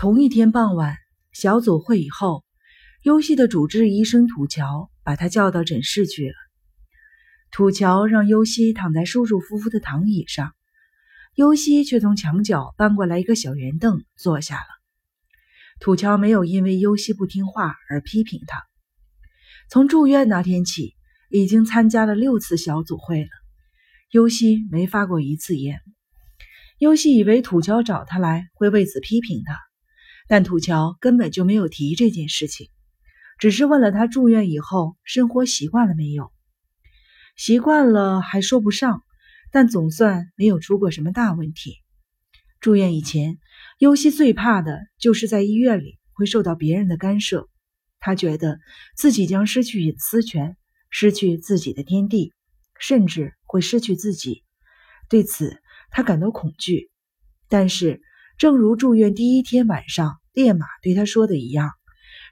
[0.00, 0.96] 同一天傍晚，
[1.30, 2.42] 小组会以后，
[3.02, 6.34] 优西的主治医生土桥把他叫到诊室去了。
[7.52, 10.54] 土桥让优西躺在舒舒服服的躺椅上，
[11.34, 14.68] 优西却从墙角搬过来一个小圆凳坐下了。
[15.80, 18.64] 土桥没有因为优西不听话而批评他。
[19.68, 20.94] 从住院那天起，
[21.28, 23.30] 已经参加了六次小组会了，
[24.12, 25.78] 优西没发过一次言。
[26.78, 29.60] 优西以为土桥找他来会为此批评他，
[30.30, 32.68] 但土桥根本就没有提这件事情，
[33.36, 36.30] 只是问了他住院以后生活习惯了没有。
[37.34, 39.02] 习惯了还说不上，
[39.50, 41.78] 但总算没有出过什么大问题。
[42.60, 43.38] 住院以前，
[43.78, 47.48] 优西最怕的就是在医院里会受到别人的干涉，
[47.98, 48.60] 他觉得
[48.94, 50.56] 自己将失去隐私权，
[50.90, 52.32] 失去自己的天地，
[52.78, 54.44] 甚至会失去自己。
[55.08, 55.60] 对此，
[55.90, 56.88] 他感到恐惧，
[57.48, 58.00] 但是，
[58.38, 61.70] 正如住院第一天晚上烈马对他说的一样，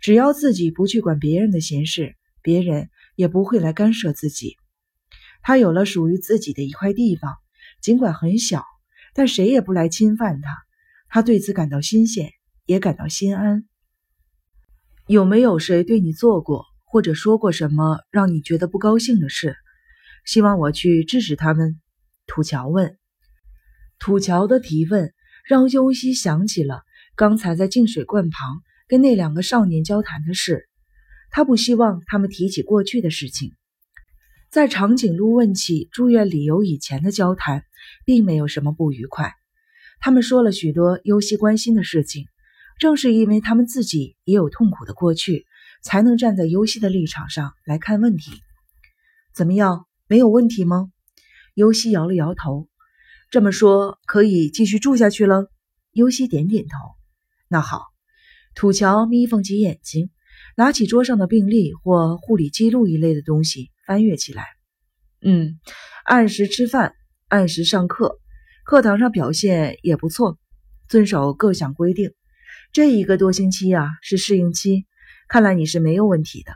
[0.00, 4.56] 只要自己不去管别人的闲事，别人也不会来干涉自己。
[5.42, 7.34] 他有了属于自己的一块地方，
[7.80, 8.64] 尽管很小，
[9.14, 10.50] 但谁也不来侵犯他。
[11.08, 12.32] 他对此感到新鲜，
[12.64, 13.64] 也感到心安。
[15.06, 19.56] 有没有谁对你做过或者说过什么让你觉得不高兴的事？
[20.24, 21.80] 希望我去制止他们？
[22.26, 22.98] 土桥问。
[24.00, 25.14] 土桥的提问
[25.48, 26.82] 让优西想起了
[27.16, 30.68] 刚才在净水罐旁跟那两个少年交谈的事。
[31.30, 33.52] 他不希望他们提起过去的事情。
[34.50, 37.64] 在长颈鹿问起住院理由以前的交谈，
[38.04, 39.32] 并没有什么不愉快。
[39.98, 42.26] 他们说了许多优西关心的事情。
[42.78, 45.46] 正是因为他们自己也有痛苦的过去，
[45.82, 48.32] 才能站在优西的立场上来看问题。
[49.34, 49.86] 怎么样？
[50.08, 50.90] 没有问题吗？
[51.54, 52.68] 优西摇了摇头。
[53.30, 55.50] 这么说，可以继续住下去了。
[55.92, 56.95] 尤西点点头。
[57.48, 57.82] 那好，
[58.54, 60.10] 土桥眯缝起眼睛，
[60.56, 64.44] 拿起桌上的病历或护理记录一类的东西翻阅起来。
[65.22, 65.58] 嗯，
[66.04, 66.94] 按时吃饭，
[67.28, 68.18] 按时上课，
[68.64, 70.38] 课堂上表现也不错，
[70.88, 72.12] 遵守各项规定。
[72.72, 74.86] 这一个多星期啊，是适应期，
[75.28, 76.52] 看来你是没有问题的。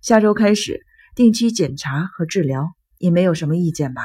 [0.00, 4.02] 下周开始定期检查和治疗，你没有什么意见吧？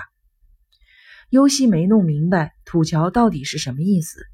[1.29, 4.25] 尤西没弄明白土桥到底是什么意思。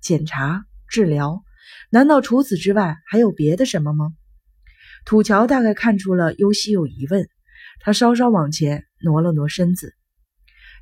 [0.00, 1.42] 检查、治疗，
[1.90, 4.12] 难道除此之外还有别的什么吗？
[5.04, 7.28] 土桥大概看出了尤西有疑问，
[7.80, 9.94] 他稍稍往前挪了挪身子。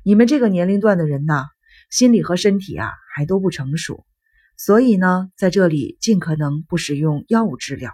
[0.03, 1.45] 你们这个年龄段的人呐，
[1.89, 4.05] 心理和身体啊还都不成熟，
[4.57, 7.91] 所以呢，在这里尽可能不使用药物治疗，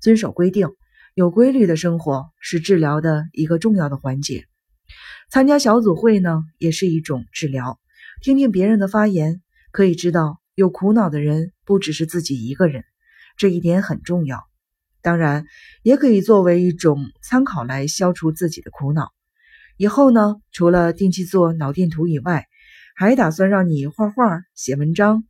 [0.00, 0.68] 遵守规定，
[1.14, 4.44] 有规律的生活是治疗的一个重要的环节。
[5.30, 7.80] 参加小组会呢，也是一种治疗。
[8.20, 12.84] 听听别人的发言，可以知道有苦恼的人不只是自己一个人，
[13.36, 14.44] 这一点很重要。
[15.00, 15.46] 当然，
[15.82, 19.12] 也可以作为一种参考来消除自己的苦恼。
[19.76, 22.46] 以后呢，除了定期做脑电图以外，
[22.94, 25.24] 还打算让你画画、写文章，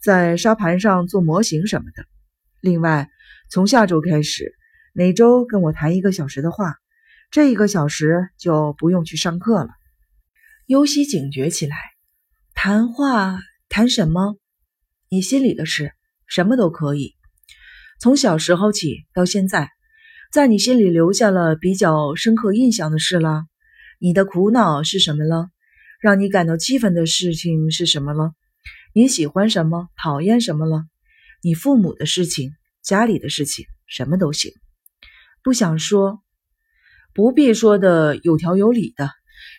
[0.00, 2.04] 在沙盘上做模型什么的。
[2.60, 3.08] 另外，
[3.50, 4.52] 从下周开始，
[4.92, 6.76] 每周跟我谈一个小时的话。
[7.28, 9.70] 这一个小时就不用去上课了。
[10.66, 11.76] 尤西警觉起来，
[12.54, 14.36] 谈话谈什么？
[15.08, 15.92] 你心里的事，
[16.26, 17.14] 什么都可以。
[18.00, 19.70] 从小时候起到现在，
[20.32, 23.44] 在你心里留下了比较深刻印象的事了。
[23.98, 25.48] 你的苦恼是什么了？
[26.00, 28.32] 让你感到气愤的事情是什么了？
[28.92, 29.88] 你喜欢什么？
[29.96, 30.84] 讨厌什么了？
[31.42, 32.52] 你父母的事情、
[32.82, 34.52] 家里的事情，什么都行。
[35.42, 36.22] 不想说。
[37.14, 39.10] 不必说的有条有理的，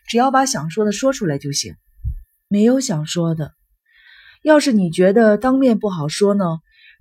[0.07, 1.73] 只要把想说的说出来就行。
[2.47, 3.55] 没有想说的，
[4.43, 6.45] 要是你觉得当面不好说呢，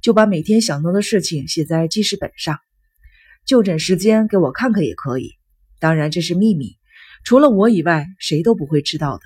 [0.03, 2.59] 就把每天想到的事情写在记事本上，
[3.47, 5.33] 就诊时间给我看看也可以。
[5.79, 6.77] 当然这是秘密，
[7.25, 9.23] 除了我以外谁都不会知道的。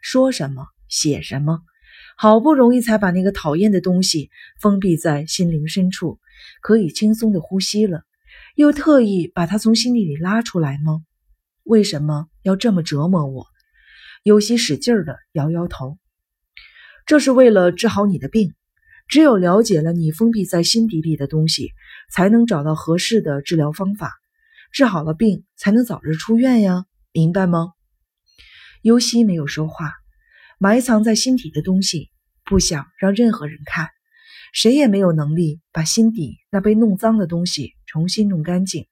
[0.00, 1.60] 说什么写什么，
[2.16, 6.18] 好不容易才把那个讨厌的东西封闭在心灵深处，
[6.62, 8.02] 可以轻松的呼吸了。
[8.56, 11.02] 又特意把它从心底里拉出来吗？
[11.64, 13.46] 为什么要这么折磨我？
[14.24, 15.98] 尤西使劲儿的摇摇头。
[17.08, 18.52] 这是为了治好你的病。
[19.08, 21.72] 只有了解了你封闭在心底里的东西，
[22.12, 24.12] 才能找到合适的治疗方法。
[24.72, 27.72] 治好了病，才能早日出院呀，明白吗？
[28.82, 29.94] 尤西没有说话。
[30.58, 32.10] 埋藏在心底的东西，
[32.44, 33.88] 不想让任何人看。
[34.52, 38.86] 谁也没有能力把心底那被弄脏的东西重新弄干净，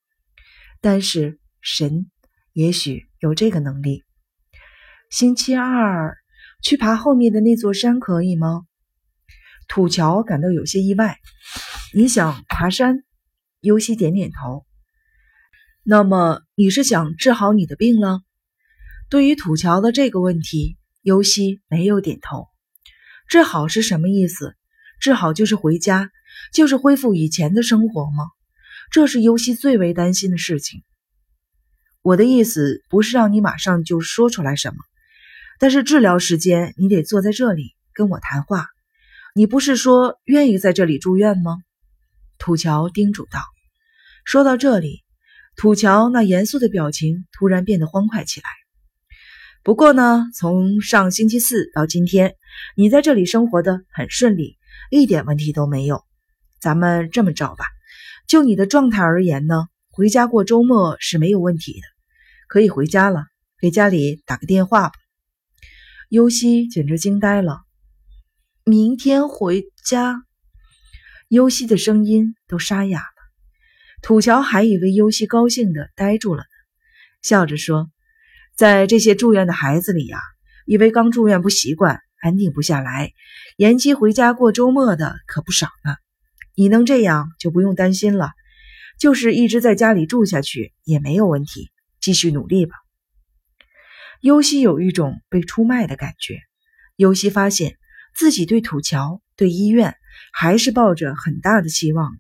[0.81, 2.11] 但是神
[2.55, 4.03] 也许有这个能力。
[5.11, 6.17] 星期二
[6.63, 8.63] 去爬后面的那座山可以吗？
[9.69, 11.19] 土桥感到有些意外。
[11.95, 13.05] 你想爬山？
[13.61, 14.65] 尤西点点头。
[15.83, 18.21] 那么你是想治好你的病了？
[19.09, 22.49] 对于土桥的这个问题，尤西没有点头。
[23.29, 24.57] 治好是什么意思？
[25.01, 26.11] 治好就是回家，
[26.53, 28.25] 就是恢复以前的生活吗？
[28.91, 30.83] 这是尤西最为担心的事情。
[32.03, 34.77] 我的意思不是让你马上就说出来什么，
[35.59, 38.69] 但是治疗时间你得坐在这里跟我谈话。
[39.35, 41.59] 你不是说愿意在这里住院吗？
[42.39, 43.41] 土桥叮嘱道。
[44.25, 45.05] 说到这里。
[45.59, 48.47] 土桥那严肃的表情突然变得欢快起来。
[49.63, 52.35] 不过呢，从上星期四到今天，
[52.77, 54.59] 你在这里生活的很顺利，
[54.91, 56.05] 一点问题都没有。
[56.61, 57.65] 咱们这么着吧，
[58.29, 61.87] 就你的状态而言呢，回家过周末是没有问题的，
[62.49, 63.25] 可以回家了。
[63.59, 64.95] 给家里打个电话吧。
[66.09, 67.63] 尤西简直惊呆了。
[68.63, 70.23] 明天回家？
[71.27, 73.07] 尤西的声音都沙哑了。
[74.03, 76.49] 土桥还以为尤西高兴的呆住了呢，
[77.23, 77.91] 笑着说
[78.55, 80.21] ：“在这些住院的孩子里呀，
[80.65, 83.13] 以为刚住院不习惯，安定不下来，
[83.57, 85.97] 延期回家过周末的可不少呢。
[86.55, 88.31] 你能这样就不用担心了，
[89.01, 92.77] 就是一直在家里住下去也没有问题，继续努力吧。”
[94.21, 96.41] 尤西有一种被出卖的感觉。
[96.97, 97.77] 尤西发现
[98.15, 99.97] 自己对土桥、对医院
[100.33, 102.19] 还是抱着很大的期望的。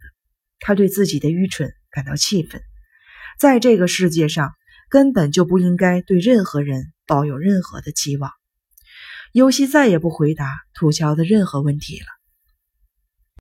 [0.58, 2.62] 他对自己的愚蠢感到气愤，
[3.38, 4.54] 在这个世界上
[4.88, 8.30] 根本就不应该对任何人抱有任何的期望。
[9.32, 12.06] 尤西再也不回答土桥的任何问题了。